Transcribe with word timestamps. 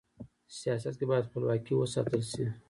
سیاست 0.59 0.93
کي 0.99 1.05
بايد 1.09 1.23
خپلواکي 1.29 1.73
و 1.75 1.85
ساتل 1.93 2.21
سي. 2.31 2.43